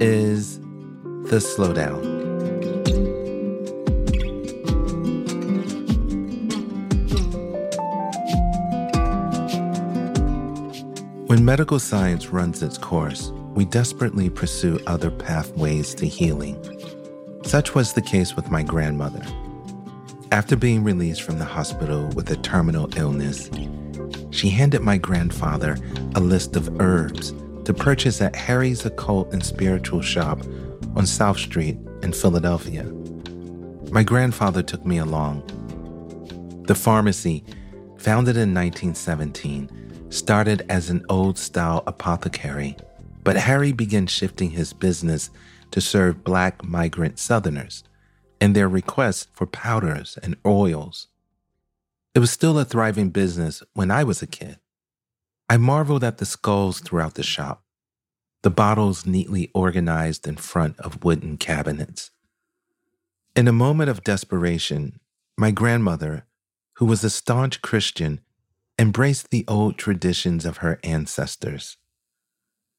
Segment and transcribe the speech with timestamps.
[0.00, 0.60] is
[1.30, 2.16] The Slowdown.
[11.28, 16.56] When medical science runs its course, we desperately pursue other pathways to healing.
[17.44, 19.22] Such was the case with my grandmother.
[20.30, 23.50] After being released from the hospital with a terminal illness,
[24.30, 25.76] she handed my grandfather
[26.14, 27.32] a list of herbs
[27.68, 30.40] to purchase at Harry's Occult and Spiritual Shop
[30.96, 32.84] on South Street in Philadelphia.
[33.90, 35.42] My grandfather took me along.
[36.66, 37.44] The pharmacy,
[37.98, 42.74] founded in 1917, started as an old style apothecary,
[43.22, 45.28] but Harry began shifting his business
[45.70, 47.84] to serve black migrant Southerners
[48.40, 51.08] and their requests for powders and oils.
[52.14, 54.56] It was still a thriving business when I was a kid.
[55.50, 57.64] I marveled at the skulls throughout the shop,
[58.42, 62.10] the bottles neatly organized in front of wooden cabinets.
[63.34, 65.00] In a moment of desperation,
[65.38, 66.26] my grandmother,
[66.74, 68.20] who was a staunch Christian,
[68.78, 71.78] embraced the old traditions of her ancestors.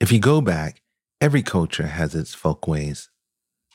[0.00, 0.80] If you go back,
[1.20, 3.10] every culture has its folkways,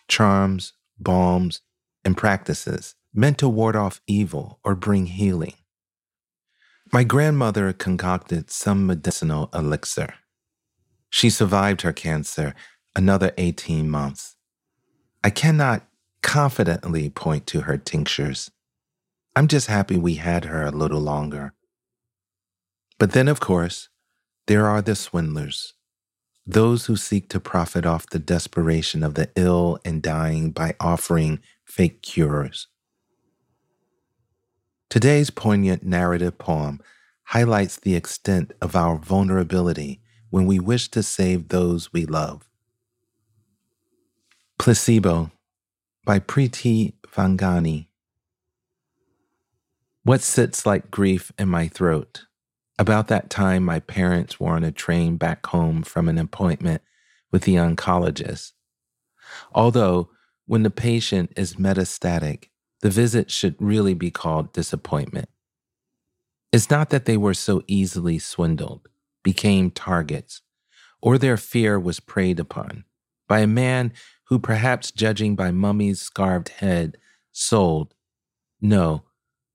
[0.08, 1.62] charms, balms,
[2.04, 5.54] and practices meant to ward off evil or bring healing.
[6.92, 10.16] My grandmother concocted some medicinal elixir.
[11.12, 12.56] She survived her cancer
[12.96, 14.38] another 18 months.
[15.24, 15.86] I cannot
[16.24, 18.50] confidently point to her tinctures.
[19.36, 21.54] I'm just happy we had her a little longer.
[22.98, 23.90] But then, of course,
[24.48, 25.76] there are the swindlers,
[26.44, 31.40] those who seek to profit off the desperation of the ill and dying by offering
[31.66, 32.68] fake cures.
[34.90, 36.82] Today's poignant narrative poem
[37.26, 40.02] highlights the extent of our vulnerability
[40.32, 42.50] when we wish to save those we love.
[44.58, 45.30] Placebo
[46.06, 47.86] by Preeti Vangani.
[50.02, 52.26] What sits like grief in my throat?
[52.80, 56.82] About that time, my parents were on a train back home from an appointment
[57.32, 58.54] with the oncologist.
[59.54, 60.10] Although,
[60.48, 62.46] when the patient is metastatic,
[62.82, 65.30] the visit should really be called disappointment.
[66.52, 68.90] It's not that they were so easily swindled,
[69.24, 70.42] became targets,
[71.02, 72.86] or their fear was preyed upon
[73.28, 73.94] by a man
[74.26, 76.98] who, perhaps judging by Mummy's scarved head,
[77.32, 77.94] sold,
[78.60, 79.04] no,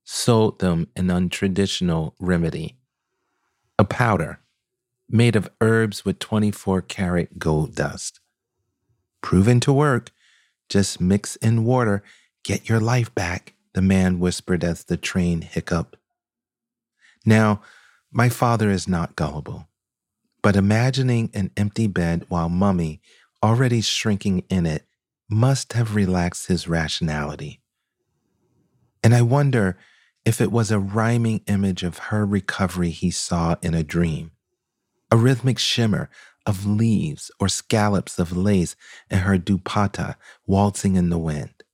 [0.03, 2.77] sold them an untraditional remedy
[3.77, 4.39] a powder
[5.09, 8.19] made of herbs with 24 karat gold dust.
[9.21, 10.11] Proven to work,
[10.69, 12.03] just mix in water
[12.45, 15.97] Get your life back, the man whispered as the train hiccuped.
[17.25, 17.61] Now,
[18.11, 19.67] my father is not gullible,
[20.43, 23.01] but imagining an empty bed while Mummy,
[23.41, 24.85] already shrinking in it,
[25.27, 27.61] must have relaxed his rationality.
[29.03, 29.75] And I wonder
[30.23, 34.33] if it was a rhyming image of her recovery he saw in a dream,
[35.09, 36.11] a rhythmic shimmer
[36.45, 38.75] of leaves or scallops of lace
[39.09, 41.64] in her dupatta waltzing in the wind.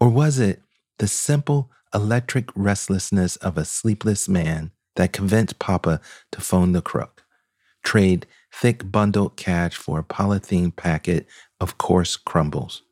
[0.00, 0.62] Or was it
[0.98, 6.00] the simple electric restlessness of a sleepless man that convinced Papa
[6.32, 7.22] to phone the crook,
[7.82, 11.26] trade thick bundled cash for a polythene packet
[11.60, 12.82] of coarse crumbles,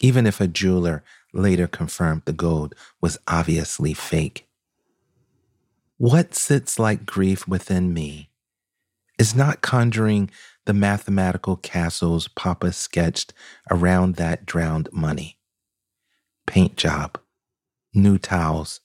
[0.00, 4.48] even if a jeweler later confirmed the gold was obviously fake?
[5.98, 8.30] What sits like grief within me
[9.18, 10.30] is not conjuring
[10.64, 13.32] the mathematical castles Papa sketched
[13.70, 15.35] around that drowned money
[16.56, 17.18] paint job,
[17.92, 18.80] new towels,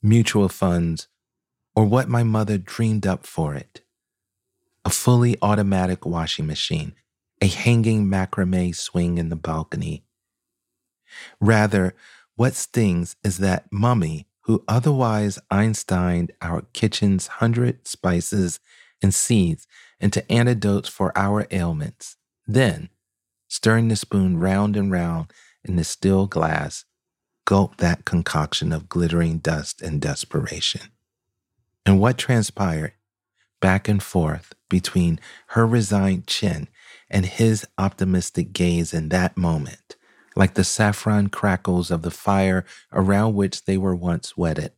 [0.00, 1.08] mutual funds,
[1.74, 3.82] or what my mother dreamed up for it.
[4.84, 6.94] A fully automatic washing machine,
[7.42, 10.04] a hanging macrame swing in the balcony.
[11.40, 11.96] Rather,
[12.36, 18.60] what stings is that mummy who otherwise Einsteined our kitchen's hundred spices
[19.02, 19.66] and seeds
[19.98, 22.18] into antidotes for our ailments.
[22.46, 22.88] Then,
[23.48, 25.32] stirring the spoon round and round
[25.64, 26.84] in the still glass,
[27.44, 30.82] gulped that concoction of glittering dust and desperation.
[31.84, 32.92] And what transpired
[33.60, 36.68] back and forth between her resigned chin
[37.10, 39.96] and his optimistic gaze in that moment,
[40.36, 44.72] like the saffron crackles of the fire around which they were once wedded.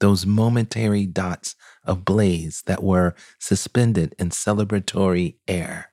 [0.00, 1.54] Those momentary dots
[1.84, 5.92] of blaze that were suspended in celebratory air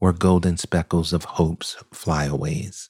[0.00, 2.89] were golden speckles of hope's flyaways.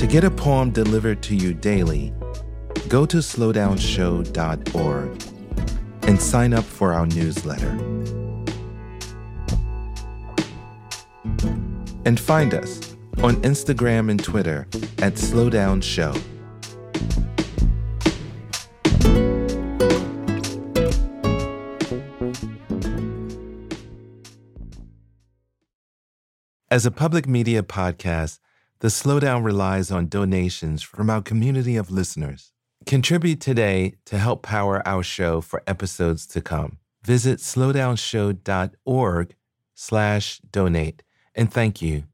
[0.00, 2.14] To get a poem delivered to you daily,
[2.88, 5.22] go to slowdownshow.org
[6.08, 7.68] and sign up for our newsletter.
[12.06, 14.66] And find us on Instagram and Twitter
[15.02, 16.14] at Slowdown Show.
[26.70, 28.38] As a public media podcast,
[28.80, 32.52] the Slowdown relies on donations from our community of listeners.
[32.86, 36.78] Contribute today to help power our show for episodes to come.
[37.04, 39.34] Visit slowdownshow.org
[39.74, 41.02] slash donate.
[41.34, 42.04] And thank you